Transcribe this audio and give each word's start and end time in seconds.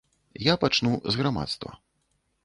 Я 0.43 0.53
пачну 0.63 0.93
з 1.11 1.19
грамадства. 1.19 1.75